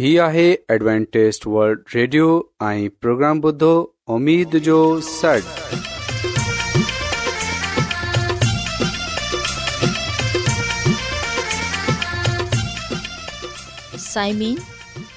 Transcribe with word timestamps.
هي 0.00 0.10
آهي 0.24 0.42
Adventist 0.72 1.42
World 1.54 1.80
Radio 1.94 2.26
۽ 2.66 2.84
programme 3.04 3.40
بدھو 3.46 3.70
اميد 4.14 4.54
جو 4.68 4.76
سڙ 5.06 5.40
سائمين 14.04 14.54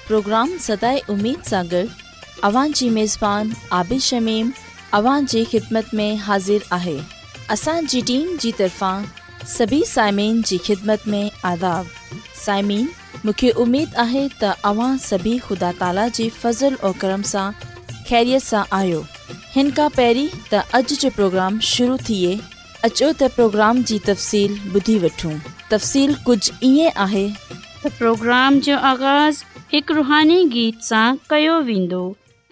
پروگرام 0.08 0.52
سداي 0.66 0.98
اميد 1.16 1.46
سانڳڙ 1.52 1.84
اوان 2.48 2.72
جي 2.80 2.88
ميزبان 2.98 3.52
عبيش 3.80 4.08
شميم 4.14 4.50
اوان 5.00 5.30
جي 5.34 5.44
خدمت 5.54 5.94
۾ 6.04 6.10
حاضر 6.26 6.66
آهي 6.80 6.96
اسان 7.58 7.88
جي 7.94 8.00
ٽيم 8.12 8.36
جي 8.46 8.52
طرفان 8.60 9.08
سڀي 9.56 9.80
سائمين 9.96 10.42
جي 10.52 10.58
خدمت 10.70 11.08
۾ 11.16 11.22
آداب 11.52 11.96
سائمين 12.44 12.86
उमे 13.58 13.84
आहे 13.98 14.26
तव्हां 14.42 14.96
सभी 14.98 15.36
ख़ुदा 15.38 15.70
ताला 15.80 16.06
जे 16.18 16.28
फज़ल 16.42 16.76
ऐं 16.84 18.62
आयो 18.78 19.00
हिन 19.54 19.70
खां 19.76 19.88
पहिरीं 19.96 20.28
त 20.52 20.62
अॼु 20.76 20.94
जो 21.00 21.10
प्रोग्राम 21.18 21.58
शुरू 21.72 21.96
थिए 22.08 22.34
अचो 22.88 23.10
त 23.12 23.30
प्रोग्राम 23.36 23.82
जी 23.90 23.98
तफ़सील 24.08 24.56
ॿुधी 24.80 24.98
वठूं 25.04 25.38
कुझु 26.26 26.52
ईअं 26.70 27.00
आहे 27.04 27.28
प्रोग्राम 27.86 28.58
जो 28.66 28.76
आगाज़ 28.92 29.42
हिकु 29.72 29.94
रुहानी 30.00 30.44
गीत 30.56 30.80
सां 30.88 31.06
कयो 31.30 31.58
वेंदो 31.70 32.02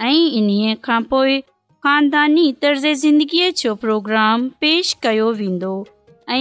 ऐं 0.09 0.15
इन्हीअ 0.39 0.75
खां 0.87 1.01
पोइ 1.13 1.41
ख़ानदानी 1.87 2.47
तर्ज़िंदगीअ 2.63 3.51
जो 3.63 3.75
प्रोग्राम 3.85 4.49
पेश 4.63 4.95
कयो 5.09 5.33
वेंदो 5.43 5.75
ऐं 6.31 6.41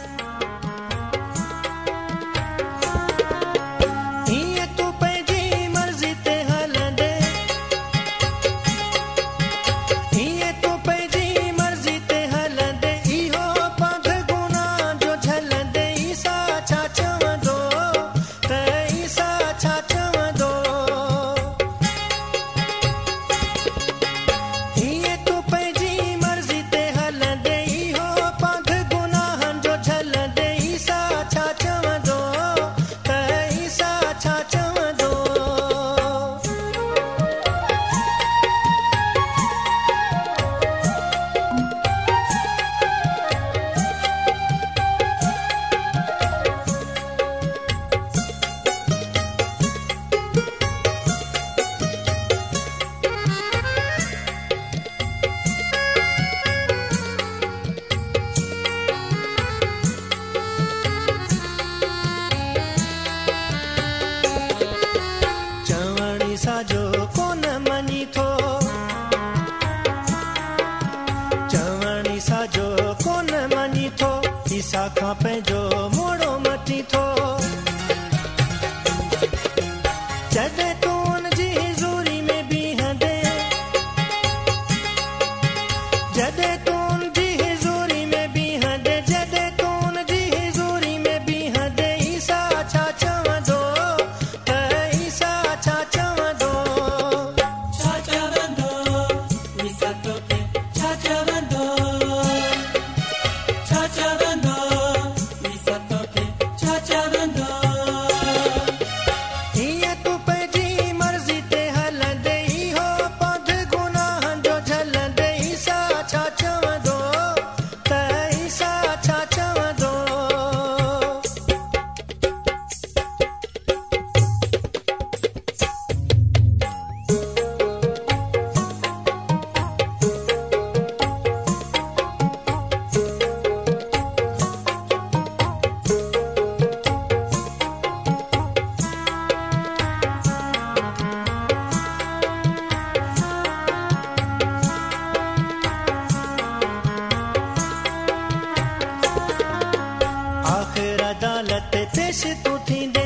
अदालत 151.21 151.71
पेश 151.95 152.21
तू 152.45 152.51
थींदे 152.67 153.05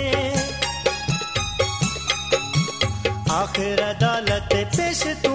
आख़िर 3.37 3.79
अदालत 3.87 4.49
पेश 4.75 5.01
तू 5.25 5.34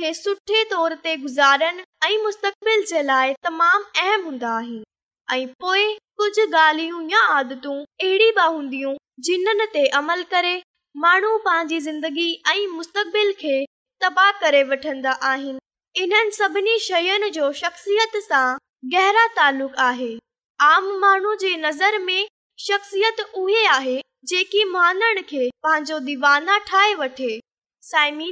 खे 0.02 0.12
सुठे 0.14 0.64
तौर 0.72 0.94
ते 1.06 1.16
गुज़ारण 1.22 1.80
ऐं 2.06 2.22
मुस्तक़बिल 2.24 2.84
जे 2.90 3.02
लाइ 3.04 3.34
तमामु 3.46 3.80
अहम 4.04 4.22
हूंदा 4.26 4.52
आहिनि 4.58 4.84
ऐं 5.36 5.48
पोइ 5.64 5.82
कुझु 6.22 6.46
ॻाल्हियूं 6.60 7.02
या 7.14 7.24
आदतूं 7.40 7.74
अहिड़ी 8.06 8.30
बि 8.38 8.46
हूंदियूं 8.54 8.94
जिन्हनि 9.30 9.66
ते 9.74 9.84
अमल 10.00 10.22
करे 10.36 10.54
माण्हू 11.06 11.32
पंहिंजी 11.48 11.80
ज़िंदगी 11.88 12.28
ऐं 12.54 12.68
मुस्तक़बिल 12.78 13.32
खे 13.42 13.58
तबाह 14.06 14.32
करे 14.46 14.64
वठंदा 14.72 15.12
आहिनि 15.32 16.04
इन्हनि 16.04 16.32
सभिनी 16.40 16.78
शयुनि 16.88 17.30
जो 17.40 17.52
शख़्सियत 17.64 18.16
सां 18.30 18.46
गहरा 18.96 19.28
तालुक़ 19.42 19.76
आहे 19.88 20.12
आम 20.72 20.90
माण्हू 21.04 21.36
जे 21.44 21.56
नज़र 21.66 22.00
में 22.08 22.24
शख्सियत 22.70 23.20
उहे 23.44 23.66
आहे 23.76 24.02
जेकी 24.34 24.64
मानण 24.78 25.22
खे 25.36 25.48
पंहिंजो 25.68 26.00
दीवाना 26.12 26.58
ठाहे 26.72 26.96
वठे 27.04 27.32
साइमी 27.92 28.28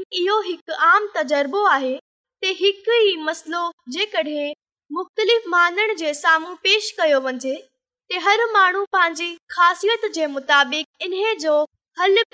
आम 0.88 1.06
तजुर्बो 1.14 1.64
आहे 1.68 1.94
हिकु 2.58 3.34
साम्हूं 6.14 6.56
पेश 6.66 6.90
कयो 7.00 7.20
वञे 7.28 7.54
पंहिंजी 8.96 9.38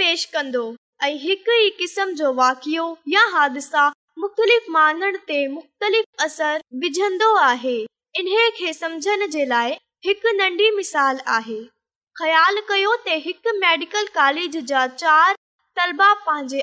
पेश 0.03 0.25
कंदो 0.33 0.65
ऐं 1.03 1.11
हिक 1.23 1.45
ई 1.59 1.69
किस्म 1.79 2.05
जो 2.23 2.31
वाकियो 2.41 2.87
या 3.15 3.25
हादिसा 3.37 3.87
मुख़्तलिफ़ 4.25 4.69
माननि 4.77 5.17
ते 5.31 5.37
मुख़्तलिफ़ 5.55 6.23
असर 6.27 6.59
विझंदो 6.85 7.33
आहे 7.47 7.77
इन 8.23 8.31
खे 8.59 8.73
समझण 8.83 9.25
जे 9.37 9.45
लाइ 9.55 9.71
हिकु 10.09 10.35
नंढी 10.43 10.69
मिसाल 10.81 11.19
आहे 11.39 11.61
चार 14.17 15.35
इम्ति 15.81 16.61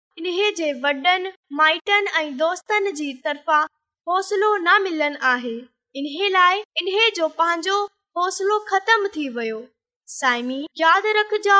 इन 0.17 0.25
जे 0.55 0.71
वॾनि 0.81 1.31
माइटनि 1.57 2.11
ऐं 2.21 2.37
दोस्तनि 2.37 2.91
जी 2.99 3.11
तरफ़ा 3.25 3.59
हौसलो 4.09 4.55
न 4.61 4.81
मिलनि 4.83 5.17
आहे 5.27 5.53
इन 5.99 6.07
लाइ 6.31 6.59
इन्हे 6.81 7.09
जो 7.15 7.27
पंहिंजो 7.37 7.75
हौसलो 8.17 8.57
ख़तम 8.71 9.05
थी 9.15 9.27
वियो 9.37 9.61
साईमी 10.15 10.57
यादि 10.79 11.11
रखजो 11.17 11.59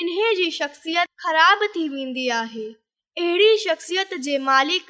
इन्हे 0.00 0.28
जी 0.42 0.46
शख़्सियत 0.58 1.08
ख़राब 1.26 1.58
थी 1.76 1.84
वेंदी 1.94 2.26
आहे 2.42 2.66
अहिड़ी 2.66 3.50
शख़्सियत 3.68 4.10
जे 4.28 4.36
मालिक 4.50 4.86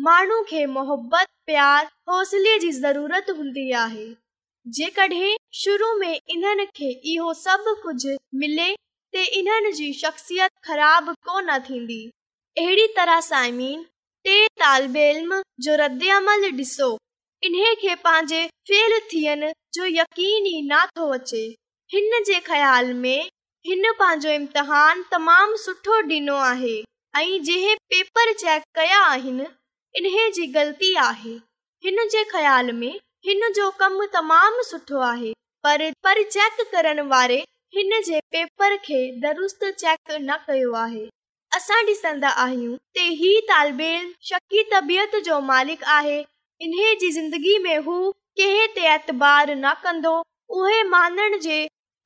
माण्हू 0.00 0.42
खे 0.48 0.64
मोहबत 0.74 1.26
प्यारु 1.46 1.86
हौसले 2.10 2.58
जी 2.64 2.70
ज़रूरत 2.72 3.30
हूंदी 3.38 3.64
आहे 3.84 4.04
जेकॾहिं 4.76 5.32
शुरू 5.60 5.92
में 6.00 6.20
इन्हनि 6.34 6.66
खे 6.76 6.90
इहो 7.12 7.32
خراب 7.32 7.66
کو 7.82 8.28
मिले 8.38 9.92
शख़्सियत 10.02 10.50
ख़राब 10.68 11.14
طرح 11.28 11.58
थींदी 11.66 11.98
अहिड़ी 12.58 12.86
طالب 14.60 14.96
علم 14.98 15.34
جو 15.64 15.72
رد 15.76 16.02
عمل 16.18 16.44
रद्दमल 16.46 16.56
डि॒सो 16.56 16.90
इन्हे 17.42 17.94
पंहिंजे 18.06 18.46
फेल 18.70 18.98
थियण 19.12 19.44
جو 19.74 19.84
यकीन 19.86 20.46
ई 20.46 20.62
नथो 20.72 21.12
अचे 21.18 21.42
हिन 21.94 22.22
जे 22.26 22.40
ख़्याल 22.50 22.94
में 23.02 23.28
हिन 23.66 23.92
पंहिंजो 23.98 24.30
इम्तिहान 24.42 25.04
तमामु 25.12 25.56
सुठो 25.66 26.00
डि॒नो 26.12 26.36
आहे 26.54 26.76
ऐं 27.16 27.42
जंहिं 27.44 27.74
पेपर 27.94 28.32
चेक 28.44 28.62
कया 28.78 29.02
आहिनि 29.06 29.44
इन्हे 29.96 30.28
जी 30.30 30.46
ग़लती 30.52 30.94
आहे 31.00 31.30
हिन 31.84 32.08
जे 32.12 32.22
ख़्याल 32.30 32.70
में 32.80 32.92
हिन 33.26 33.52
जो 33.56 33.70
कमु 33.80 34.04
तमामु 34.14 34.62
सुठो 34.62 35.00
आहे 35.02 35.32
पर 35.64 35.90
पर 36.04 36.22
चेक 36.30 36.60
करण 36.74 37.00
वारे 37.08 37.38
हिन 37.74 38.00
जे 38.06 38.20
पेपर 38.32 38.76
खे 38.84 38.98
दुरुस्त 39.20 39.64
चेक 39.78 40.10
न 40.26 40.36
कयो 40.46 40.72
आहे 40.84 41.04
असां 41.58 41.78
ॾिसंदा 41.88 42.28
आहियूं 42.44 42.74
त 42.96 43.04
ही 43.20 44.06
शकी 44.30 44.62
तबियत 44.72 45.16
जो 45.28 45.38
मालिक 45.52 45.84
आहे 45.98 46.18
इन्हे 46.66 46.94
जी 47.02 47.10
ज़िंदगी 47.18 47.56
में 47.66 47.76
हू 47.86 47.96
कंहिं 48.40 48.66
ते 48.74 48.80
ऐतार 48.94 49.54
न 49.56 49.72
कंदो 49.84 50.12
उहे 50.58 50.82
मानण 50.94 51.38
जे 51.46 51.58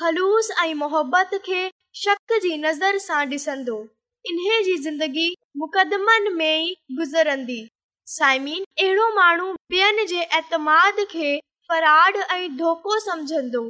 खलूस 0.05 0.51
ऐं 0.67 0.73
मोहबत 0.85 1.35
खे 1.49 1.63
शक 2.05 2.39
जी 2.47 2.57
नज़र 2.67 2.99
सां 3.09 3.25
ॾिसंदो 3.35 3.79
इन्हे 4.31 4.63
जी 4.71 4.77
ज़िंदगी 4.89 5.33
मुक़दमन 5.59 6.29
में 6.35 6.59
ई 6.63 6.77
गुज़रंदी 6.99 7.61
साइमीन 8.17 8.65
अहिड़ो 8.83 9.09
माण्हू 9.17 9.49
ॿियनि 9.73 10.05
जे 10.13 10.21
एतमाद 10.39 11.01
खे 11.11 11.31
फराड 11.69 12.17
ऐं 12.17 12.57
धोखो 12.57 12.99
सम्झंदो 13.07 13.61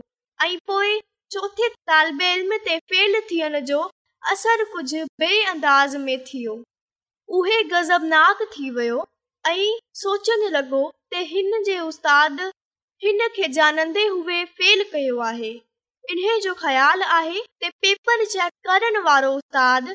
ऐं 0.45 0.57
पोइ 0.67 1.01
चोथे 1.35 1.69
तालब 1.91 2.23
इल्म 2.29 2.57
ते 2.69 2.79
फेल 2.93 3.21
थियण 3.31 3.59
जो 3.71 3.81
असर 4.35 4.65
कुझु 4.75 5.05
बे 5.23 5.33
अंदाज़ 5.55 5.97
में 6.05 6.17
थियो 6.29 6.55
उहे 7.39 7.63
गज़बनाक 7.75 8.43
थी 8.55 8.71
वियो 8.79 9.03
ऐं 9.49 9.79
सोचणु 10.03 10.51
लॻो 10.59 10.83
त 11.15 11.25
हिन 11.35 11.63
जे 11.71 11.79
उस्ताद 11.91 12.41
हिन 13.07 13.27
खे 13.41 13.49
जानंदे 13.59 14.07
हुए 14.15 14.45
फेल 14.61 14.85
कयो 14.95 15.19
आहे 15.33 15.53
इन्हे 16.11 16.39
जो 16.47 16.55
ख़्यालु 16.65 17.11
आहे 17.19 17.41
त 17.65 17.73
पेपर 17.87 18.25
चेक 18.37 18.53
करण 18.71 19.03
वारो 19.11 19.33
उस्तादु 19.43 19.95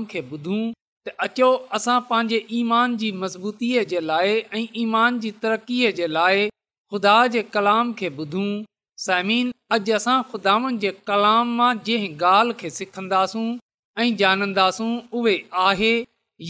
खे 0.10 0.30
ॿुधूं 0.32 1.58
पंहिंजे 2.08 2.46
ईमान 2.58 2.96
जी 3.02 3.12
मज़बूतीअ 3.24 3.84
जे 3.92 4.00
लाइ 4.10 4.34
ऐं 4.40 4.66
ईमान 4.88 5.20
जी 5.26 5.32
तरक़ीअ 5.44 5.92
जे 6.00 6.08
लाइ 6.18 6.48
ख़ुदा 6.50 7.18
जे 7.36 7.42
कलाम 7.56 7.94
खे 8.02 8.10
ॿुधूं 8.26 8.48
सायमन 9.06 9.52
अॼु 9.76 9.92
असां 9.98 10.16
खुदानि 10.30 10.72
जे 10.84 10.90
कलाम 11.10 11.52
मां 11.60 11.68
जंहिं 11.90 12.16
ॻाल्हि 12.30 12.56
खे 12.62 12.70
सिखंदासूं 12.78 13.44
ऐं 14.06 14.16
जानंदासूं 14.22 14.90
उहे 15.20 15.36
आहे 15.68 15.92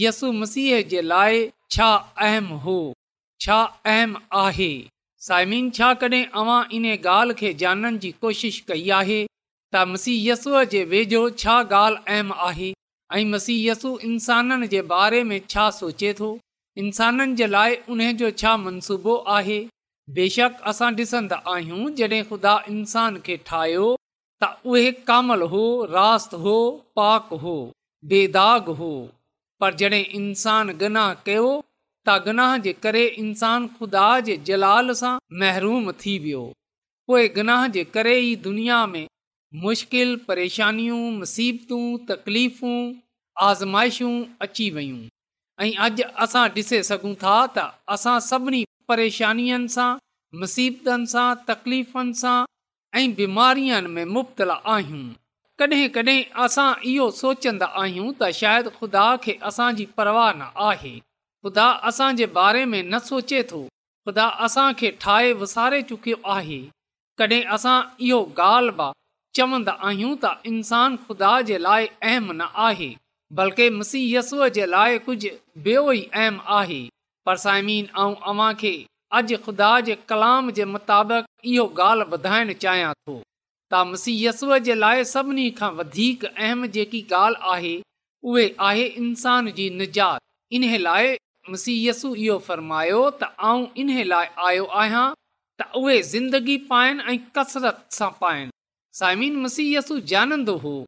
यसु 0.00 0.30
मसीह 0.40 0.80
जे 0.92 1.02
लाइ 1.12 1.38
छा 1.76 1.90
अहम 2.28 2.48
हो 2.66 2.74
छा 3.44 3.58
अहम 3.92 4.16
आहे 4.42 4.70
साइमिन 5.28 5.70
छा 5.78 5.92
कॾहिं 6.02 6.22
अवां 6.42 6.58
इन 6.78 6.90
ॻाल्हि 6.96 7.38
खे 7.42 7.52
ॼाणण 7.64 7.98
जी 8.06 8.10
कोशिश 8.26 8.60
कई 8.72 8.86
आहे 9.00 9.20
त 9.74 9.84
मसीहयसूअ 9.94 10.64
जे 10.76 10.84
वेझो 10.96 11.22
छा 11.44 11.56
ॻाल्हि 11.70 12.04
अहम 12.14 12.38
आहे 12.50 12.72
ऐं 13.20 13.24
मसीयसु 13.36 13.96
इंसाननि 14.10 14.72
जे 14.74 14.82
बारे 14.94 15.22
में 15.30 15.38
छा 15.54 15.68
सोचे 15.82 16.12
थो 16.22 16.32
इंसाननि 16.86 17.36
जे 17.42 17.54
लाइ 17.58 17.82
उन 17.96 18.08
जो 18.24 18.34
छा 18.42 18.56
मनसूबो 18.66 19.14
आहे 19.38 19.60
बेशक 20.16 20.54
असां 20.70 20.90
ॾिसंदा 20.98 21.36
आहियूं 21.54 21.82
जॾहिं 21.98 22.22
ख़ुदा 22.28 22.52
इंसान 22.74 23.18
खे 23.26 23.34
ठाहियो 23.50 23.88
त 24.42 24.48
उहे 24.72 24.90
कामल 25.10 25.42
हो 25.52 25.62
रास्त 25.96 26.34
हो 26.44 26.54
पाक 27.00 27.28
हो 27.42 27.54
बेदाग़ 28.12 28.70
हो 28.80 28.90
पर 29.60 29.74
जॾहिं 29.82 30.00
इंसान 30.20 30.72
गनाह 30.82 31.12
कयो 31.28 31.52
त 32.08 32.16
गनाह 32.28 32.56
जे 32.66 32.72
करे 32.86 33.04
इंसान 33.24 33.68
ख़ुदा 33.76 34.06
जे 34.30 34.36
जलाल 34.50 34.94
सां 35.02 35.12
महरूम 35.44 35.92
थी 36.02 36.14
वियो 36.26 36.42
पोइ 37.10 37.28
गनाह 37.38 37.66
जे 37.78 37.84
करे 37.98 38.14
ई 38.20 38.34
दुनिया 38.48 38.80
में 38.96 39.06
मुश्किल 39.68 40.16
परेशानियूं 40.32 41.02
मुसीबतूं 41.20 41.84
तकलीफ़ू 42.12 42.72
आज़माइशूं 43.52 44.14
अची 44.48 44.70
वियूं 44.78 45.00
ऐं 45.62 45.72
अॼु 45.84 46.04
असां 46.24 46.42
ॾिसे 46.56 46.78
सघूं 46.88 47.14
था 47.22 47.34
त 47.56 47.62
असां 47.94 48.18
सभिनी 48.26 48.60
परेशानियुनि 48.88 49.68
सां 49.74 49.88
मुसीबतनि 50.42 51.06
सां 51.12 51.28
तकलीफ़ुनि 51.48 52.14
सां 52.20 52.36
ऐं 53.00 53.08
बीमारीअ 53.18 53.80
में 53.96 54.04
मुब्तला 54.14 54.56
आहियूं 54.74 55.02
कॾहिं 55.62 55.88
कॾहिं 55.96 56.18
असां 56.44 56.68
इहो 56.92 57.08
सोचंदा 57.18 57.66
आहियूं 57.82 58.06
त 58.22 58.30
शायदि 58.38 58.70
ख़ुदा 58.78 59.04
खे 59.26 59.34
असांजी 59.50 59.86
परवाह 60.00 60.32
न 60.40 60.48
आहे 60.70 60.94
ख़ुदा 61.42 61.66
असांजे 61.92 62.26
बारे 62.38 62.64
में 62.72 62.82
न 62.82 63.02
सोचे 63.10 63.42
थो 63.50 63.60
ख़ुदा 64.04 64.26
असांखे 64.48 64.92
ठाहे 65.04 65.32
वसारे 65.42 65.82
चुकियो 65.92 66.20
आहे 66.36 66.60
कॾहिं 67.22 67.42
असां 67.58 67.78
इहो 68.08 68.22
ॻाल्हि 68.48 68.88
चवंदा 69.38 69.74
आहियूं 69.90 70.16
त 70.24 70.34
इंसानु 70.54 70.96
ख़ुदा 71.04 71.34
जे 71.52 71.62
लाइ 71.68 71.84
अहम 72.08 72.34
न 72.42 72.48
आहे 72.70 72.90
बल्कि 73.38 73.68
मुसीयसूअ 73.70 74.46
जे 74.56 74.64
लाइ 74.70 74.98
कुझु 75.06 75.28
ॿियो 75.66 75.82
ई 75.96 76.00
अहम 76.20 76.38
आहे 76.60 76.78
पर 77.28 77.36
साइमिन 77.42 77.86
अॼु 78.04 79.36
ख़ुदा 79.44 79.68
जे 79.88 79.94
कलाम 80.12 80.50
जे 80.56 80.64
मुताबिक़ 80.74 81.26
इहो 81.52 81.66
ॻाल्हि 81.82 82.08
वधाइण 82.14 82.52
चाहियां 82.64 82.90
थो 83.04 83.14
त 83.20 83.84
मुसीयसूअ 83.92 84.58
जे 84.70 84.74
लाइ 84.82 85.04
सभिनी 85.12 85.44
खां 85.62 85.70
वधीक 85.82 86.24
अहम 86.32 86.66
जेकी 86.78 87.02
ॻाल्हि 87.22 87.44
आहे 87.54 87.74
उहे 88.32 88.46
आहे 88.70 88.86
इंसान 89.04 89.50
जी 89.60 89.68
निजात 89.82 90.20
इन्हे 90.58 90.78
लाइ 90.88 91.14
मुसीयसु 91.54 92.14
इहो 92.26 92.38
फ़र्मायो 92.50 92.98
त 93.22 93.30
आउं 93.52 93.66
इन 93.84 93.96
लाइ 94.14 94.30
आयो 94.50 94.64
आहियां 94.82 95.06
त 95.14 95.72
उहे 95.84 95.98
ज़िंदगी 96.14 96.56
पाइनि 96.74 97.06
ऐं 97.14 97.18
कसरत 97.36 97.84
सां 98.00 98.10
पाइनि 98.20 98.50
जानंदो 100.14 100.56
हो 100.66 100.78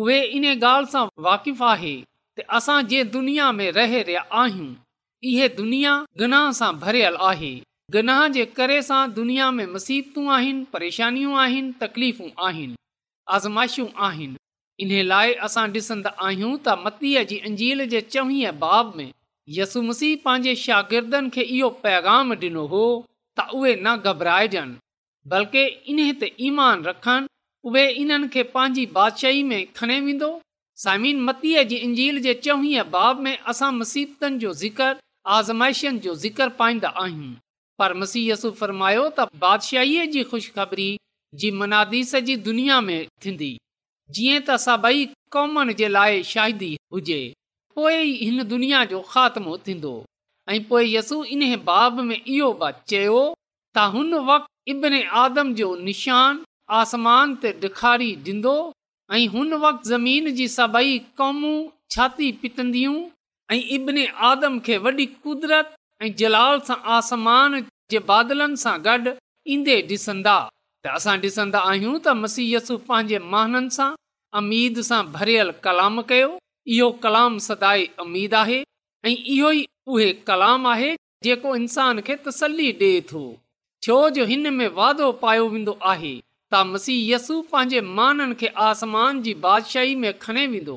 उहे 0.00 0.20
इन 0.36 0.44
ॻाल्हि 0.50 0.90
सां 0.92 1.02
वाक़िफ़ु 1.24 1.64
आहे 1.70 1.94
त 2.38 2.44
असां 2.58 2.76
जे 2.92 3.02
दुनिया 3.16 3.50
में 3.56 3.70
रहे 3.78 4.00
रहिया 4.02 4.20
आहियूं 4.42 4.68
इहे 5.30 5.48
दुनिया 5.60 5.92
गनाह 6.22 6.46
सां 6.60 6.70
भरियल 6.84 7.16
आहे 7.30 7.50
गनाह 7.96 8.22
जे 8.36 8.44
करे 8.60 8.78
सां 8.86 9.00
दुनिया 9.18 9.50
में 9.56 9.66
मुसीबतूं 9.74 10.24
आहिनि 10.36 10.64
परेशानियूं 10.76 11.36
आहिनि 11.42 11.72
तकलीफ़ूं 11.82 12.30
आहिनि 12.48 12.76
आज़माइशूं 13.38 13.86
आहिनि 14.08 14.38
इन 14.86 14.94
लाइ 15.10 15.32
असां 15.48 15.66
ॾिसंदा 15.74 16.14
आहियूं 16.28 16.54
त 16.54 16.76
मतीअ 16.86 17.24
जी 17.34 17.38
अंजील 17.50 17.84
जे 17.96 18.00
चवीह 18.16 18.52
बाब 18.64 18.94
में 19.02 19.10
यसु 19.58 19.82
मसीह 19.90 20.16
पंहिंजे 20.24 20.54
शागिर्दनि 20.62 21.30
खे 21.36 21.42
इहो 21.58 21.68
पैगाम 21.84 22.32
ॾिनो 22.46 22.64
हो 22.72 22.82
त 23.40 23.46
उहे 23.60 23.74
न 23.84 23.96
घबराइजनि 24.14 24.80
बल्कि 25.36 25.66
इन 25.96 26.00
ते 26.24 26.32
ईमान 26.48 26.84
रखनि 26.90 27.28
उहे 27.64 27.86
इन्हनि 27.90 28.28
खे 28.28 28.42
पंहिंजी 28.54 28.84
बादशाही 28.94 29.42
में 29.50 29.64
खणे 29.76 29.98
वेंदो 30.06 30.30
सामीन 30.84 31.20
मतीअ 31.26 31.62
जी 31.72 31.76
इंजील 31.88 32.18
जे 32.22 32.32
चौवीह 32.46 32.82
बाब 32.94 33.20
में 33.26 33.36
असां 33.52 33.70
मसीबतनि 33.74 34.38
जो 34.44 34.52
ज़िक्र 34.62 34.88
आज़माइशनि 35.36 35.98
जो 36.06 36.14
ज़िक्र 36.24 36.48
पाईंदा 36.60 36.88
आहियूं 37.04 37.34
पर 37.78 37.94
मसीह 38.00 38.24
यसु 38.32 38.50
फ़र्मायो 38.62 39.04
त 39.18 39.26
बादशाहीअ 39.44 40.06
जी 40.16 40.22
ख़ुशख़बरी 40.32 40.88
जी 41.42 41.50
मनादीस 41.60 42.10
सॼी 42.16 42.36
दुनिया 42.48 42.80
में 42.88 42.98
थींदी 43.26 43.52
जीअं 44.16 44.40
त 44.48 44.56
सभई 44.66 45.06
कौमनि 45.36 45.74
जे 45.82 45.88
लाइ 45.98 46.22
शाहिदी 46.34 46.72
हुजे 46.96 47.20
पोइ 47.76 48.02
हिन 48.24 48.42
दुनिया 48.54 48.84
जो 48.94 49.00
ख़ात्मो 49.12 49.56
थींदो 49.68 49.94
ऐं 50.56 50.62
पोइ 50.72 50.94
यसू 50.96 51.22
इन्हे 51.38 51.56
बाब 51.70 52.00
में 52.10 52.18
इहो 52.22 52.52
चयो 52.94 53.22
त 53.74 53.90
हुन 53.96 54.14
वक़्ति 54.32 54.70
इब्न 54.74 55.02
आदम 55.26 55.54
जो 55.62 55.74
निशान 55.90 56.42
आसमान 56.80 57.34
ते 57.42 57.48
ॾेखारी 57.64 58.10
ॾींदो 58.26 58.54
ऐं 59.12 59.26
हुन 59.28 59.52
वक़्ती 59.64 60.38
ऐं 63.52 63.58
इब्न 63.76 64.06
ईंदे 69.54 69.80
ॾिसंदा 69.82 70.38
त 70.84 70.86
असां 70.98 71.14
ॾिसंदा 71.22 71.58
आहियूं 71.70 71.94
त 72.04 72.08
मसी 72.20 72.44
यसु 72.52 72.76
पंहिंजे 72.88 73.18
महन 73.32 73.66
सां 73.76 73.88
अमीद 74.40 74.78
सां 74.88 75.00
भरियल 75.16 75.50
कलाम 75.64 76.00
कयो 76.10 76.28
इहो 76.76 76.90
कलाम 77.02 77.38
सदाई 77.48 77.84
अमीद 78.06 78.34
आहे 78.42 78.62
ऐं 79.06 79.14
इहो 79.16 79.50
ई 79.50 79.64
उहे 79.92 80.10
कलाम 80.30 80.66
आहे 80.74 80.94
जेको 81.26 81.56
इंसान 81.60 82.00
खे 82.06 82.16
तसली 82.26 82.70
हिन 84.32 84.52
में 84.58 84.68
वादो 84.78 85.12
पायो 85.22 85.48
वेंदो 85.54 85.78
आहे 85.94 86.14
त 86.52 86.58
मसीह 86.72 86.96
यसु 87.12 87.34
पंहिंजे 87.52 87.80
माननि 87.98 88.34
खे 88.40 88.48
आसमान 88.70 89.20
जी 89.26 89.32
बादशाही 89.44 89.94
में 90.02 90.12
खणे 90.24 90.46
वेंदो 90.54 90.74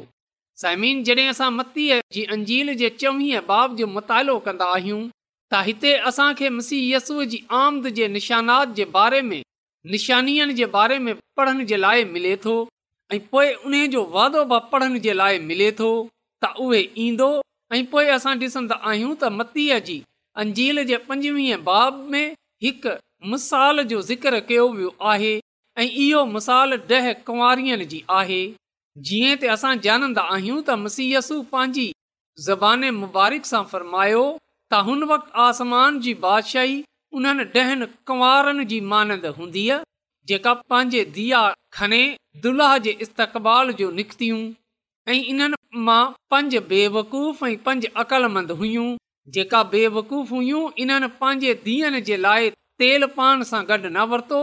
समीन 0.62 1.02
जॾहिं 1.08 1.28
असां 1.32 1.50
मतीअ 1.56 1.96
जी 2.16 2.24
अंजील 2.36 2.74
जे 2.82 2.90
चोवीह 3.02 3.40
बाब 3.50 3.76
जो 3.80 3.88
मुतालो 3.96 4.36
कंदा 4.46 4.68
आहियूं 4.76 5.02
त 5.54 5.62
हिते 5.70 5.92
असां 6.12 6.30
खे 6.42 6.50
मसी 6.60 6.80
यस्सू 6.92 7.18
जी 7.34 7.40
आमदन 7.62 7.96
जे 7.98 8.08
निशानात 8.16 8.72
जे 8.80 8.86
बारे 8.96 9.22
में 9.32 9.42
निशानीअ 9.96 10.48
जे 10.60 10.70
बारे 10.78 11.00
में 11.08 11.14
पढ़ण 11.42 11.66
जे 11.74 11.82
लाइ 11.86 12.06
मिले 12.16 12.32
थो 12.46 12.56
ऐं 13.16 13.20
पोइ 13.36 13.52
उन 13.66 13.76
जो 13.98 14.06
वादो 14.18 14.44
बि 14.54 14.60
पढ़ण 14.72 15.00
जे 15.08 15.14
लाइ 15.24 15.40
मिले 15.52 15.72
थो 15.82 15.92
त 16.46 16.68
उहे 16.68 16.82
ईंदो 17.08 17.30
ऐं 17.76 17.84
पोइ 17.98 18.06
असां 18.20 18.38
ॾिसंदा 18.46 18.80
आहियूं 18.94 19.14
त 19.26 19.34
मतीअ 19.42 19.80
जी 19.92 19.98
अंजील 20.46 20.84
जे 20.94 21.02
पंजवीह 21.12 21.62
बाब 21.72 22.04
में 22.16 22.26
हिकु 22.68 22.98
मिसाल 23.36 23.82
जो 23.94 24.02
ज़िक्र 24.12 24.40
कयो 24.54 24.66
वियो 24.80 24.90
आहे 25.16 25.34
ऐं 25.78 25.86
इहो 26.02 26.24
मिसाल 26.26 26.74
ॾह 26.92 27.12
कुंवारीअ 27.28 27.78
जी 27.92 28.02
आहे 28.20 28.42
जीअं 29.08 29.36
त 29.42 29.50
असां 29.56 29.72
जानंदा 29.86 30.22
आहियूं 30.36 30.60
त 30.68 30.78
मसीयसूं 30.84 31.40
पंहिंजी 31.56 31.84
ज़बाने 32.46 32.92
मुबारिक 33.00 33.50
सां 33.50 33.62
फ़र्मायो 33.72 34.22
त 34.74 34.80
हुन 34.92 35.04
वक़्ति 35.12 35.36
आसमान 35.48 36.00
जी 36.08 36.14
बादशाही 36.24 36.78
उन्हनि 37.20 37.48
ॾहनि 37.64 37.86
कुंवारनि 38.12 38.66
जी 38.72 38.80
मानंद 38.94 39.26
हूंदी 39.42 39.66
आहे 39.76 39.84
जेका 40.32 40.54
पंहिंजे 40.72 41.04
दीआ 41.20 41.42
खने 41.80 42.02
दुल्हा 42.46 42.72
जे 42.90 42.96
इस्तक़बाल 43.10 43.74
जो 43.84 43.90
निकितियूं 44.02 44.40
ऐं 45.12 45.22
इन्हनि 45.34 45.64
मां 45.90 46.02
पंज 46.36 46.56
बेवकूफ़ 46.74 47.46
ऐं 47.46 47.56
पंज 47.70 47.86
अक़लमंद 48.06 48.52
हुयूं 48.64 48.88
जेका 49.36 49.64
बेवकूफ़ 49.76 50.34
हुइयूं 50.42 50.68
इन्हनि 50.86 51.08
पंहिंजे 51.24 51.54
धीअनि 51.72 52.02
जे 52.12 52.18
लाइ 52.28 52.50
तेल 52.84 53.08
पान 53.20 53.44
सां 53.54 53.64
गॾु 53.74 53.84
न 53.90 54.12
वरितो 54.16 54.42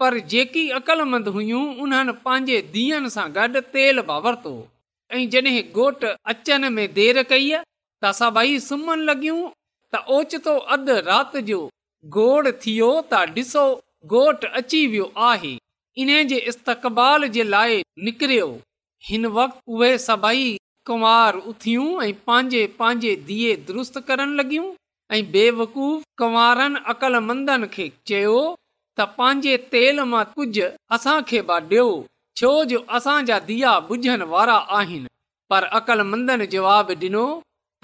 पर 0.00 0.18
जेकी 0.32 0.62
अक़लमंद 0.76 1.26
हुयूं 1.36 1.62
उन्हनि 1.84 2.12
पंहिंजे 2.26 2.58
धीअ 2.74 3.00
सां 3.14 3.24
गॾु 3.38 3.60
तेल 3.74 4.00
बि 4.10 4.14
वरितो 4.26 4.52
ऐं 5.16 5.24
जॾहिं 5.32 5.62
घोट 5.80 6.04
अचण 6.32 6.68
में 6.76 6.86
देरि 6.98 7.24
कई 7.32 7.50
त 7.56 8.12
सभई 8.20 8.58
सुम्हण 8.66 9.02
लॻियूं 9.08 9.40
त 9.94 10.02
ओचितो 10.18 10.54
अधु 10.76 10.96
राति 11.08 11.42
जो 11.50 11.60
गोड़ 12.16 12.46
थियो 12.64 12.88
त 13.10 13.20
ॾिसो 13.38 13.64
घोट 14.20 14.44
अची 14.62 14.80
वियो 14.94 15.10
आहे 15.30 15.52
इन 16.04 16.12
जे 16.32 16.38
इस्तक़बाल 16.52 17.26
जे 17.36 17.44
लाइ 17.56 17.80
निकिरियो 18.08 18.48
हिन 19.08 19.26
वक़्तु 19.38 19.76
उहे 19.80 19.90
सभई 20.08 20.44
कुंवार 20.90 21.36
उथियूं 21.52 21.88
ऐं 22.06 22.12
पंहिंजे 22.30 22.62
पंहिंजे 22.78 23.12
धीअ 23.30 23.52
दुरुस्त 23.70 23.98
करण 24.10 24.32
लॻियूं 24.40 24.66
ऐं 25.16 25.22
बेवकूफ़ 25.36 26.04
कुंवारनि 26.22 26.82
अकलमंदनि 26.94 27.70
खे 27.76 27.86
चयो 28.12 28.38
त 29.00 29.04
पंहिंजे 29.20 29.52
तेल 29.74 30.00
मां 30.12 30.22
तुझ 30.32 30.66
असांखे 30.96 31.38
ॾियो 31.54 31.84
छो 32.40 32.50
जो 32.72 32.78
असांजा 32.98 33.38
दिया 33.50 33.78
बुझनि 33.90 34.26
वारा 34.32 34.56
आहिनि 34.78 35.10
पर 35.50 35.64
अकलमंदन 35.78 36.44
जवाब 36.54 36.90
जवाबु 36.92 36.94
ॾिनो 37.04 37.24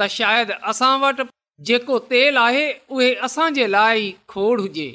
त 0.01 0.09
शायदि 0.17 0.59
असां 0.73 0.93
वटि 1.05 1.25
जेको 1.71 1.99
तेल 2.11 2.37
आहे 2.47 2.67
उहे 2.97 3.09
असांजे 3.29 3.67
लाइ 3.77 4.05
खोड़ 4.33 4.61
हुजे 4.61 4.89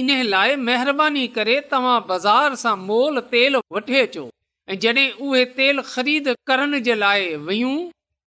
इन 0.00 0.08
लाइ 0.34 0.56
महिरबानी 0.68 1.26
करे 1.36 1.56
तव्हां 1.72 1.98
बाज़ारि 2.10 2.58
सां 2.64 2.74
मोल 2.88 3.20
तेल 3.34 3.58
वठी 3.76 3.98
अचो 4.06 4.24
ऐं 4.70 4.78
जॾहिं 4.84 5.06
उहे 5.28 5.44
तेल 5.58 5.76
ख़रीद 5.92 6.32
करण 6.50 6.78
जे 6.88 6.94
लाइ 7.04 7.28
वयूं 7.50 7.76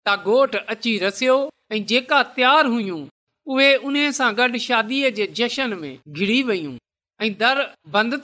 त 0.07 0.15
गोठ 0.29 0.55
अची 0.75 0.93
रसियो 1.05 1.37
ऐं 1.75 1.81
जेका 1.93 2.21
तयारु 2.37 2.71
हुइयूं 2.77 3.01
उहे 3.53 3.69
उन 3.89 3.99
सां 4.21 4.31
गॾु 4.41 4.63
शादीअ 4.69 5.11
जे 5.19 5.27
जशन 5.41 5.77
में 5.83 5.91
घिरी 6.19 6.39
वयूं 6.51 6.75
दर 7.41 7.61
बंद 7.93 8.17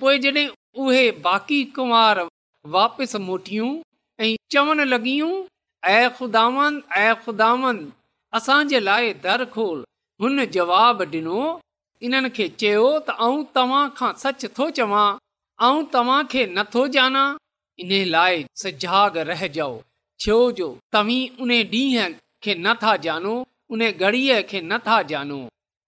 पोइ 0.00 0.18
जॾहिं 0.18 0.48
उहे 0.84 1.10
बाक़ी 1.26 1.64
कुंवार 1.76 2.20
वापसि 2.72 3.18
मोटियूं 3.18 3.70
ऐं 4.24 4.34
चवनि 4.52 4.86
जे 8.70 8.80
लाइ 8.80 9.12
दर 9.24 9.44
खोल 9.54 9.84
जवाब 10.52 11.02
ॾिनो 11.02 11.42
इन्हनि 12.02 12.30
खे 12.36 12.48
चयो 12.60 12.88
तव्हां 13.08 13.88
खां 13.96 14.12
सच 14.24 14.44
थो 14.58 14.68
चवां 14.78 15.06
ऐं 15.68 15.84
तव्हां 15.92 16.22
खे 16.32 16.44
नथो 16.58 16.86
जाना 16.96 17.22
इन 17.84 17.92
लाइ 18.14 18.44
सजाॻ 18.62 19.18
रहिजो 19.30 19.68
छेजो 20.20 20.68
तव्हीं 20.92 21.28
ॾींहं 21.44 22.12
खे 22.42 22.54
नथा 22.66 22.96
जानो 23.06 23.34
उन 23.70 23.90
घड़ीअ 23.90 24.40
खे 24.50 24.60
नथा 24.72 25.00
जानो 25.12 25.40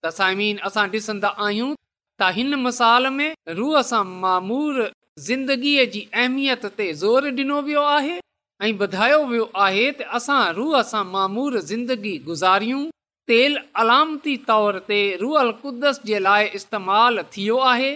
त 0.05 0.13
साइमीन 0.19 0.59
असां 0.71 0.87
ॾिसंदा 0.97 1.29
आहियूं 1.47 1.75
त 2.21 2.27
हिन 2.37 2.55
मिसाल 2.63 3.07
में 3.19 3.29
रूह 3.59 3.81
सां 3.91 4.01
मामूर 4.23 4.79
ज़िंदगीअ 5.27 5.85
जी 5.93 6.01
अहमियत 6.23 6.65
ते 6.81 6.89
वियो 6.97 7.83
आहे 7.93 8.17
ऐं 8.67 8.73
ॿुधायो 8.87 9.21
वियो 9.31 9.45
आहे 9.67 9.85
त 10.01 10.09
असां 10.19 10.41
रूह 10.59 10.75
सां 10.89 11.05
मामूर 11.13 11.57
ज़िंदगी 11.71 12.13
गुज़ारियूं 12.27 12.83
तेल 13.33 13.57
अलामती 13.85 14.37
तौर 14.51 14.79
ते 14.91 14.99
रूअल 15.23 15.53
कुदस 15.63 16.01
जे 16.11 16.19
लाइ 16.27 16.51
इस्तेमाल 16.59 17.23
थियो 17.37 17.57
आहे 17.71 17.89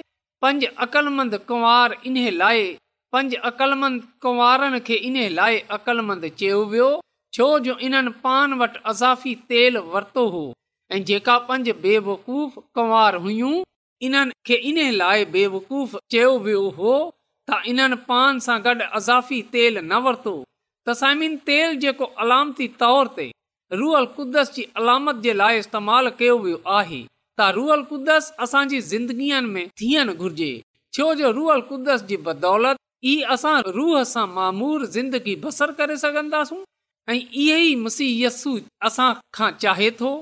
पंज 0.46 0.64
अकलमंद 0.87 1.38
कुंवार 1.52 1.96
इन 2.12 2.18
लाइ 2.44 2.64
पंज 3.16 3.34
अकलमंद 3.52 4.08
कुंवारनि 4.26 4.80
खे 4.88 5.00
इन 5.10 5.18
लाइ 5.40 5.60
अक़लमंद 5.78 6.26
चयो 6.42 6.62
वियो 6.72 6.88
छो 7.38 7.48
जो 7.68 7.76
इन्हनि 7.90 8.14
पान 8.24 8.58
वटि 8.64 8.82
अज़ाफ़ी 8.94 9.34
तेल 9.52 9.78
वरतो 9.94 10.26
हो 10.37 10.42
ऐं 10.94 11.04
जेका 11.12 11.37
पंज 11.52 11.70
बेवकूफ़ 11.84 12.58
कुंवार 12.78 13.16
हुयूं 13.28 13.54
इन्हनि 14.06 14.32
खे 14.46 14.54
इन 14.70 14.78
लाइ 15.00 15.24
बेवकूफ़ 15.34 15.96
चयो 16.12 16.32
वियो 16.46 16.62
हो 16.78 16.92
त 17.50 17.60
इन्हनि 17.72 17.96
पान 18.08 18.38
सां 18.46 18.56
गॾु 18.66 18.74
अज़ाफ़ी 18.98 19.40
तेल 19.54 19.78
न 19.84 20.00
वरतो 20.06 20.34
तेल 21.50 21.76
जेको 21.84 22.04
अलामती 22.24 22.66
तौर 22.82 23.08
ते 23.18 23.26
रुअल 23.82 24.06
कुदस 24.16 24.50
जी 24.56 24.66
अलामत 24.80 25.22
जे 25.26 25.32
लाइ 25.42 25.58
इस्तेमाल 25.64 26.10
कयो 26.18 26.36
वियो 26.44 26.60
आहे 26.80 27.00
त 27.38 27.50
रुअल 27.58 27.82
कुदस 27.92 28.28
असांजी 28.46 28.80
ज़िंदगीअ 28.90 29.40
में 29.54 29.68
थियण 29.82 30.12
घुर्जे 30.16 30.50
छो 30.98 31.06
जो 31.22 31.30
रुअल 31.38 31.60
कुदस 31.70 32.04
जी 32.10 32.16
बदौलत 32.28 32.76
ई 33.12 33.14
असां 33.36 33.56
रूह 33.78 33.96
सां 34.12 34.26
मामूर 34.34 34.86
ज़िंदगी 34.98 35.36
बसर 35.46 35.72
करे 35.80 35.96
सघंदासूं 36.04 36.60
ऐं 37.14 37.18
इहे 37.22 37.58
ई 37.70 37.74
मसीय 37.86 38.62
असां 38.90 39.10
खां 39.38 39.50
चाहे 39.64 39.90
थो 40.02 40.12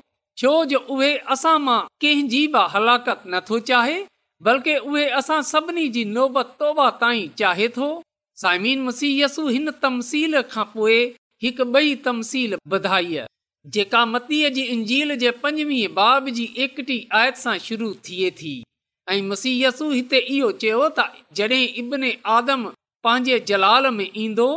छो 0.42 0.52
जो 0.70 0.78
उहे 0.92 1.08
असां 1.32 1.58
मां 1.64 1.76
कंहिंजी 2.04 2.38
बि 2.54 2.60
हलाकत 2.70 3.20
नथो 3.32 3.58
चाहे 3.66 3.98
बल्कि 4.46 4.72
उहे 4.92 5.02
असां 5.18 5.36
सभिनी 5.50 5.84
जी 5.96 6.02
नोबत 6.14 6.48
तोबा 6.62 6.86
ताईं 7.02 7.28
चाहे 7.42 7.68
थो 7.76 7.90
साइम 8.44 8.64
मसीयसु 8.86 9.44
हिन 9.56 9.70
तमसील 9.84 10.40
खां 10.54 10.64
पोइ 10.72 10.96
हिकु 11.44 11.64
बई 11.76 11.94
तमसील 12.06 12.56
जेका 13.76 14.00
मतीअ 14.14 14.50
जी 14.56 14.64
इंजील 14.76 15.14
जे 15.22 15.30
पंजवीह 15.44 15.86
बाब 16.00 16.30
जी 16.40 16.46
एकटी 16.66 16.96
आयत 17.20 17.36
सां 17.44 17.54
शुरू 17.68 17.92
थिए 18.08 18.30
थी 18.40 18.54
ऐं 19.10 19.20
मसीयसु 19.28 19.90
हिते 19.92 20.22
इहो 20.38 20.50
चयो 20.64 20.88
त 20.96 21.24
जॾहिं 21.42 21.60
इब्न 21.84 22.12
आदम 22.38 22.66
पंहिंजे 23.08 23.38
जलाल 23.52 23.86
में 24.00 24.06
ईंदो 24.24 24.48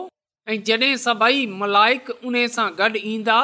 ऐं 0.49 0.59
जॾहिं 0.71 0.91
सभई 1.05 1.45
मलाइक 1.61 2.09
उन 2.17 2.41
सां 2.57 2.67
गॾु 2.81 3.05
ईंदा 3.13 3.39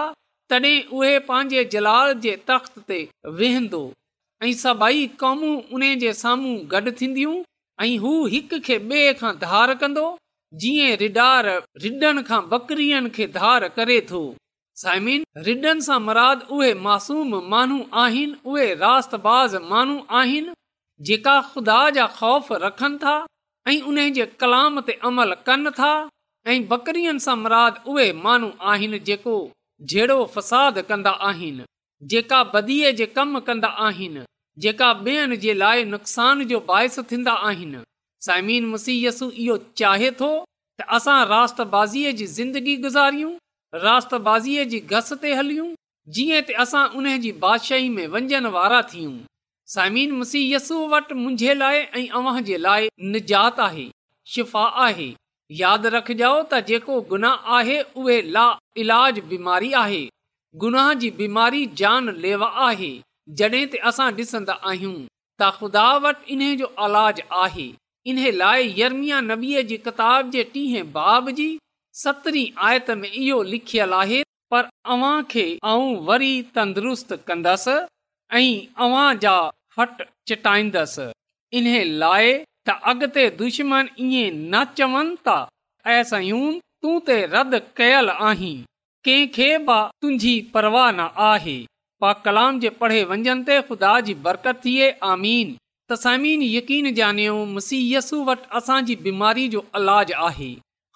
तॾहिं 0.51 0.77
उहे 0.99 1.11
पंहिंजे 1.27 1.61
जलाल 1.73 2.09
जे 2.23 2.31
तख़्त 2.49 2.73
ते 2.91 2.95
वेहंदो 3.41 3.79
ऐं 4.45 4.53
सभई 4.61 5.01
कौम 5.21 5.41
उन 5.75 5.83
जे 6.03 6.11
साम्हूं 6.21 6.55
गॾु 6.73 6.91
थींदियूं 7.01 7.35
ऐं 7.85 7.91
हू 8.05 8.11
हिक 8.33 8.51
खे 8.65 8.75
बे 8.89 9.01
खां 9.21 9.31
धार 9.43 9.69
कंदो 9.83 10.03
जीअं 10.63 11.09
धार 11.19 11.45
करे 13.77 15.67
मराद 16.07 16.39
उहे 16.57 16.73
मासूम 16.89 17.31
मानू 17.55 17.79
आहिनि 18.03 18.37
उहे 18.53 18.67
रात 18.83 19.15
मानू 19.71 19.97
आहिनि 20.23 20.57
जेका 21.11 21.37
खुदा 21.53 21.77
जा 21.99 22.03
ख़ौफ़ 22.17 22.49
रखनि 22.65 22.99
था 23.05 23.13
ऐं 23.73 23.79
उन 23.93 24.03
जे 24.19 24.27
कलाम 24.43 24.77
ते 24.89 24.97
अमल 25.11 25.33
कनि 25.51 25.73
था 25.81 25.89
ऐं 26.51 26.59
बकरियनि 26.75 27.25
सां 27.29 27.37
मराद 27.47 27.81
उहे 27.95 28.07
माण्हू 28.27 28.51
आहिनि 28.73 29.01
जेको 29.11 29.35
जहिड़ो 29.83 30.25
फ़साद 30.33 30.77
कंदा 30.89 31.11
आहिनि 31.27 31.63
जेका 32.09 32.41
बदीअ 32.53 32.91
जे 32.97 33.05
कम 33.17 33.39
कंदा 33.47 33.67
आहिनि 33.87 34.23
जेका 34.63 34.91
ॿियनि 35.03 35.37
जे 35.45 35.53
लाइ 35.53 35.83
नुक़सान 35.93 36.43
जो 36.51 36.59
बाहिस 36.67 36.99
थींदा 37.11 37.31
आहिनि 37.49 37.79
साइमीन 38.25 38.65
मुसीयसु 38.73 39.29
इहो 39.31 39.55
चाहे 39.81 40.11
थो 40.19 40.29
त 40.43 40.85
असां 40.97 41.17
रातबाज़ीअ 41.31 42.11
जी 42.19 42.25
ज़िंदगी 42.35 42.75
गुज़ारियूं 42.85 43.31
रातबाज़ीअ 43.85 44.65
जी 44.73 44.79
घस 44.99 45.13
ते 45.23 45.33
हलियूं 45.39 45.67
जीअं 46.17 46.41
त 46.49 46.57
असां 46.65 46.83
उन 47.01 47.07
जी 47.25 47.31
बादशाही 47.45 47.89
में 47.97 48.05
वंझण 48.17 48.49
वारा 48.57 48.81
थियूं 48.93 49.15
साइमीन 49.77 50.11
मुसीयसु 50.21 50.79
वटि 50.93 51.15
मुंहिंजे 51.23 51.53
लाइ 51.63 51.81
ऐं 52.01 52.07
अव्हां 52.21 52.39
जे 52.51 52.57
लाइ 52.67 52.89
निजात 53.17 53.59
आहे 53.69 53.87
शिफ़ा 54.35 54.65
आहे 54.87 55.11
यादि 55.59 55.89
रखजो 55.93 56.27
त 56.33 56.59
जेको 56.67 56.97
गुनाह 57.11 57.47
आहे 57.55 57.77
उहे 58.01 58.17
इलाज 58.81 59.17
बीमारी 59.31 59.71
आहे 59.85 60.01
गुनाह 60.63 60.91
जी 61.01 61.09
बीमारी 61.17 61.63
जान 61.81 62.11
लेवा 62.25 62.47
आहे 62.67 62.91
त 63.39 63.81
असां 63.89 64.05
डि॒संदा 64.19 64.53
आहियूं 64.71 64.93
त 65.41 65.49
ख़ुदा 65.57 65.83
वटि 66.05 66.33
इन 66.35 66.43
जो 66.61 66.69
इलाज 66.85 67.19
आहे 67.45 67.65
इन 68.13 68.21
लाइ 68.41 68.69
यर्मिया 68.77 69.19
नबीअ 69.31 69.63
जी 69.71 69.77
किताब 69.87 70.29
जे 70.37 70.43
टीह 70.53 70.77
बाब 70.99 71.29
जी 71.41 71.49
सतरी 72.03 72.43
आयत 72.69 72.91
में 73.01 73.09
इहो 73.09 73.41
लिखियल 73.55 73.93
आहे 74.01 74.21
पर 74.51 74.69
अव्हां 74.93 75.23
खे 75.33 75.45
इन 81.59 81.65
लाइ 82.03 82.31
त 82.69 82.81
अॻिते 82.89 83.29
दुश्मन 83.37 83.87
इएं 84.05 84.31
न 84.33 84.63
चवनि 84.77 85.15
ता 85.27 85.37
तूं 86.81 86.97
ते 87.07 87.15
र 87.31 87.59
कयल 87.77 88.09
आहीं 88.09 88.63
परवाह 90.53 90.89
न 90.91 91.09
आहे 91.27 91.55
पा 92.01 92.11
कलाम 92.27 92.59
यकीन 96.55 96.93
जनियोसु 96.99 98.21
वटि 98.27 98.47
असांजी 98.59 98.95
बीमारी 99.07 99.47
जो 99.55 99.63
इलाज 99.81 100.11
आहे 100.27 100.51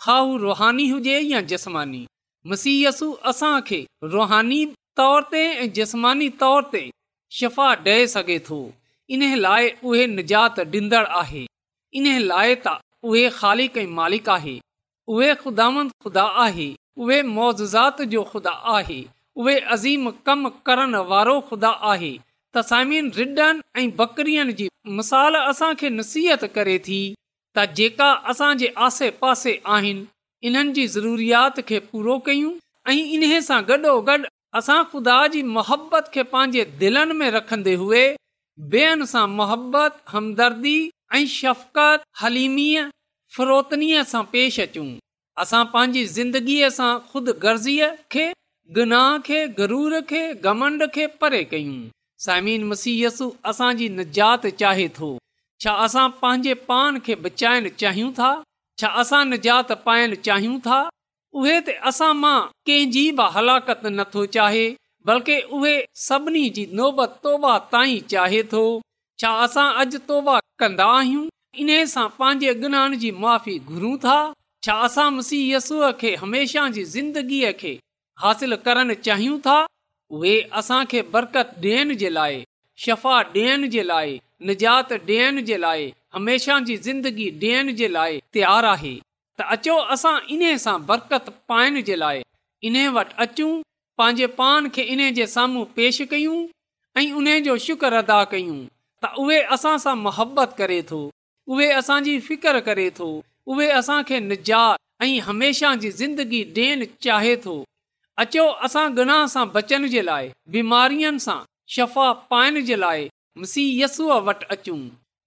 ख़ा 0.05 0.17
रुहानी 0.45 0.87
हुजे 0.91 1.17
या 1.31 1.41
जसमानी 1.53 2.05
मसीयसु 2.51 3.11
असांखे 3.33 3.81
रुहानी 4.15 4.63
तौर 5.01 5.27
ते 5.31 5.43
जसमानी 5.79 6.29
तौर 6.45 6.69
ते 6.75 6.85
शफ़ा 7.39 7.73
डई 7.89 8.07
सघे 8.15 8.39
थो 8.49 8.61
इन 9.17 9.25
लाइ 9.47 9.71
उहे 9.83 10.05
निजात 10.17 10.59
डि॒ंदड़ 10.75 11.05
आहे 11.23 11.45
उहे 11.97 12.15
आहे 12.33 12.55
उहे 13.05 13.25
आहे 13.31 13.67
बकरियन 23.97 24.51
जी 24.57 24.67
मिसाल 24.97 25.35
असां 25.35 25.73
नसीहत 25.97 26.45
करे 26.57 26.77
थी 26.89 26.99
त 27.55 27.65
जेका 27.79 28.11
आसे 28.87 29.09
पासे 29.23 29.55
आहिनि 29.75 30.05
इन्हनि 30.47 30.71
जी 30.79 30.87
ज़रूरीत 30.95 31.59
खे 31.69 31.77
पूरो 31.91 32.17
कयूं 32.29 32.51
ऐं 32.87 32.97
इन 33.19 33.39
सां 33.49 33.61
गॾो 33.71 33.95
गॾु 34.11 34.17
असां 34.59 34.79
ख़ुदा 34.91 35.15
जी 35.37 35.41
मोहबत 35.55 36.11
खे 36.17 36.23
पंहिंजे 36.33 36.65
दिलनि 36.83 37.13
में 37.23 37.29
रखंदे 37.39 37.73
हुए 37.83 38.03
मोहबत 39.37 39.97
हमदर्दी 40.09 40.75
बचाइण 41.13 42.89
चाहियूं 57.69 58.11
था 58.11 58.33
छा 58.79 58.87
असांजात 58.99 59.71
पाइण 59.85 60.15
चाहियूं 60.23 60.59
था 60.67 60.83
उहे 61.41 61.59
त 61.67 61.73
असां 61.89 62.13
मां 62.17 62.37
कंहिंजी 62.67 63.09
बि 63.15 63.25
हलाकत 63.35 63.85
नथो 63.95 64.25
चाहे 64.35 64.65
बल्कि 65.07 65.35
उहे 65.57 65.75
सभिनी 66.07 66.49
जी 66.57 66.65
नोबत 66.79 67.19
तोबा 67.23 67.53
ताईं 67.73 68.07
चाहे 68.13 68.41
थो 68.53 68.63
छा 69.21 69.31
असां 69.47 69.65
अॼु 69.81 69.99
तोबा 70.07 70.35
कंदा 70.59 70.83
आहियूं 70.97 71.23
इन्हे 71.61 71.79
सां 71.93 72.07
पंहिंजे 72.17 72.53
गुनहान 72.63 72.93
जी 72.99 73.09
माफ़ी 73.23 73.55
घुरूं 73.71 73.95
था 74.03 74.13
छा 74.65 74.73
असां 74.87 75.07
मुसीयसूअ 75.15 75.89
खे 76.03 76.11
हमेशह 76.21 76.67
जी 76.77 76.83
ज़िंदगीअ 76.91 77.49
खे 77.63 77.71
हासिल 78.23 78.55
करणु 78.67 78.93
चाहियूं 79.07 79.39
था 79.47 79.55
उहे 80.19 80.35
असां 80.61 80.79
खे 80.93 81.01
बरकतु 81.15 81.67
ॾियण 81.67 81.93
जे 82.03 82.09
लाइ 82.19 82.37
शफ़ा 82.85 83.15
ॾियण 83.33 83.67
जे 83.75 83.83
लाइ 83.89 84.15
निजात 84.51 84.93
ॾियण 84.97 85.41
जे 85.49 85.57
लाइ 85.65 85.85
हमेशह 86.17 86.59
जी 86.69 86.77
ज़िंदगी 86.87 87.29
ॾियण 87.43 87.73
जे 87.81 87.87
लाइ 87.97 88.19
तयारु 88.37 88.67
आहे 88.67 88.93
त 89.39 89.47
अचो 89.57 89.75
असां 89.97 90.15
इन 90.37 90.45
सां 90.67 90.77
बरकत 90.93 91.27
पाइण 91.51 91.81
जे 91.91 91.95
लाइ 92.03 92.21
इन 92.69 92.77
वटि 92.99 93.15
अचूं 93.27 93.51
पंहिंजे 93.97 94.27
पान 94.39 94.69
खे 94.77 94.83
इन 94.95 95.03
जे 95.19 95.27
साम्हूं 95.35 95.65
पेश 95.79 96.01
कयूं 96.15 96.39
ऐं 97.01 97.11
उन 97.21 97.29
जो 97.49 97.57
शुक्र 97.67 97.93
अदा 98.05 98.23
कयूं 98.35 98.57
उहेबत 99.19 100.53
करे 100.57 100.81
थो 100.91 100.99
उहे 101.47 101.69
असांजी 101.79 102.19
फिकर 102.27 102.59
करे 102.67 102.89
थो 102.99 103.07
उहे 103.53 103.69
असांखे 103.79 104.19
निजात 104.19 104.77
ऐं 105.03 105.19
हमेशह 105.23 105.73
जी 105.81 105.89
ज़िंदगी 105.91 106.43
ॾियण 106.55 106.83
चाहे 107.03 107.35
थो 107.45 107.63
अचो 108.23 109.45
बचण 109.55 109.85
जे 109.95 110.01
लाइ 110.05 110.29
बीमारियुनि 110.51 111.19
सां 111.19 111.37
शफ़ा 111.75 112.11
पाइण 112.29 112.59
जे 112.65 112.75
लाइ 112.79 113.07
मसीहय 113.37 113.81
यसूअ 113.83 114.19
वटि 114.27 114.45
अचूं 114.55 114.79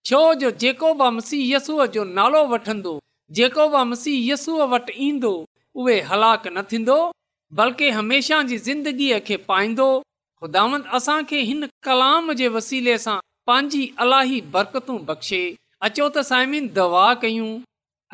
छो 0.08 0.20
जो 0.40 0.50
जेको 0.62 0.92
बि 1.00 1.08
मसीह 1.16 1.54
यस्सूअ 1.56 1.86
जो 1.94 2.04
नालो 2.18 2.42
वठंदो 2.52 2.98
जेको 3.38 3.68
बि 3.74 3.82
मसीहय 3.90 4.62
वटि 4.72 4.92
ईंदो 5.08 5.32
उहे 5.78 6.00
हलाक 6.10 6.46
न 6.56 6.62
थींदो 6.72 6.98
बल्कि 7.60 7.90
हमेशह 7.98 8.42
जी 8.50 8.58
ज़िंदगीअ 8.68 9.18
खे 9.26 9.36
पाईंदो 9.50 9.88
ख़ुदा 10.40 10.62
असांखे 10.96 11.40
हिन 11.50 11.66
कलाम 11.86 12.32
जे 12.40 12.48
वसीले 12.56 12.96
सां 13.04 13.18
पंहिंजी 13.48 13.82
अलाही 14.04 14.40
बरकतूं 14.54 14.96
बख़्शे 15.10 15.42
अचो 15.86 16.06
त 16.14 16.22
साइम 16.30 16.54
दवा 16.78 17.04
कयूं 17.20 17.50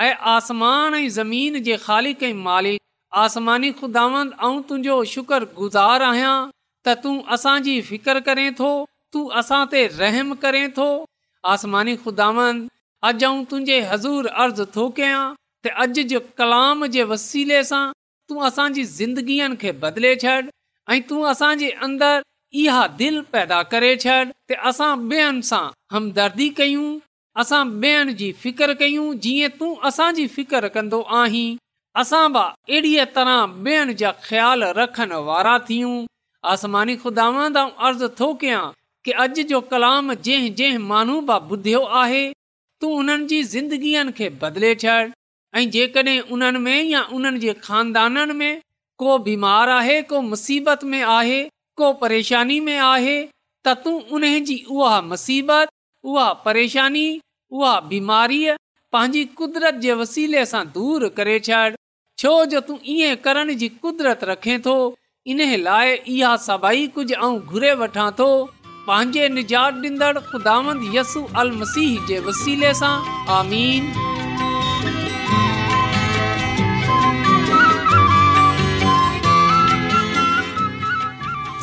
ऐं 0.07 0.15
आसमान 0.37 0.95
ऐं 0.99 2.77
आसमानी 3.23 3.69
खुदावंद 3.81 4.33
ख़ुदांदुंहिंजो 4.33 4.95
शुक्र 5.11 5.45
गुज़ार 5.59 6.03
आहियां 6.07 6.33
त 6.47 6.95
तूं 7.03 7.15
असांजी 7.37 7.75
फिकर 7.91 8.19
करे 8.29 8.47
थो 8.61 8.71
तूं 9.17 9.23
असां 9.41 9.61
ते 9.75 9.83
रहम 9.99 10.33
करें 10.45 10.63
थो 10.79 10.87
आसमानी 11.53 11.95
खुदावंद 12.07 12.67
अॼु 13.11 13.21
ऐं 13.29 13.45
तुंहिंजे 13.53 13.79
हज़ूर 13.93 14.27
अर्ज़ु 14.45 14.67
थो 14.79 14.87
कयां 14.99 15.23
त 15.67 15.75
अॼु 15.85 16.07
जे 16.15 16.21
कलाम 16.43 16.83
जे 16.97 17.05
वसीले 17.15 17.63
सां 17.71 17.85
तूं 18.29 18.43
असांजी 18.51 18.85
ज़िंदगीअ 18.97 19.49
खे 19.65 19.73
बदले 19.87 20.15
छॾ 20.25 20.37
ऐं 20.95 21.01
तूं 21.13 21.23
असांजे 21.35 21.71
अंदर 21.89 22.29
इहा 22.63 22.83
दिलि 22.99 23.21
पैदा 23.35 23.57
करे 23.73 23.89
छॾ 24.05 24.15
त 24.51 24.57
असां 24.71 24.91
ॿियनि 25.13 25.47
सां 25.51 25.63
हमदर्दी 25.95 26.45
कयूं 26.61 26.89
असां 27.43 27.63
ॿियनि 27.85 28.15
जी 28.21 28.29
फिकिर 28.43 28.73
कयूं 28.83 29.07
जीअं 29.25 29.49
तूं 29.63 29.71
असांजी 29.91 30.27
फिकर 30.35 30.67
कंदो 30.77 31.01
आहीं 31.21 31.47
असां 32.03 32.21
बि 32.37 32.45
अहिड़ीअ 32.51 33.07
तरह 33.17 33.41
ॿियनि 33.65 33.97
जा 34.03 34.13
ख़्याल 34.29 34.65
रखण 34.79 35.13
वारा 35.31 35.57
थियूं 35.71 35.97
आसमानी 36.53 36.97
खुदा 37.07 37.27
अर्ज़ु 37.61 38.09
थो 38.21 38.29
कयां 38.45 38.63
कि 39.05 39.11
अॼु 39.25 39.45
जो 39.55 39.61
कलाम 39.75 40.15
जंहिं 40.29 40.55
जंहिं 40.63 40.87
माण्हू 40.95 41.19
बि 41.31 41.39
ॿुधियो 41.55 41.81
आहे 42.03 42.25
तूं 42.81 42.93
उन्हनि 43.01 43.27
जी 43.35 43.43
ज़िंदगीअ 43.57 44.05
खे 44.21 44.29
बदिले 44.45 44.75
छॾ 44.85 44.95
ऐं 45.59 45.65
जेकॾहिं 45.79 46.21
उन्हनि 46.37 46.59
में 46.69 46.79
या 46.93 47.03
उन्हनि 47.19 47.39
जे 47.47 47.53
खानदाननि 47.67 48.35
में 48.45 48.55
को 49.05 49.19
बीमार 49.29 49.69
आहे 49.81 50.01
को 50.15 50.21
मुसीबत 50.31 50.85
में 50.95 51.01
आहे 51.19 51.41
को 51.77 51.93
परेशानी 52.03 52.57
में 52.69 52.77
आहे 52.79 53.23
त 53.67 53.69
तूं 56.07 56.25
परेशानी 56.45 57.21
पंहिंजी 58.93 59.25
कुदरत 59.37 59.75
जे 59.83 59.93
वसीले 60.01 60.43
सां 60.47 60.63
दूर 60.75 61.01
करे 61.17 61.39
छॾ 61.47 61.61
छो 62.19 62.33
जो 62.53 62.61
तूं 62.67 62.77
ईअं 62.95 63.15
करण 63.25 63.47
जी 63.63 63.69
कुदरत 63.85 64.21
रखे 64.29 64.57
पंहिंजे 68.87 69.25
निजात 69.29 69.75